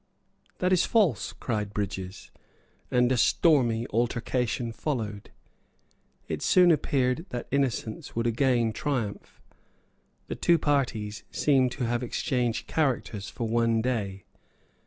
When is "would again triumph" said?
8.15-9.39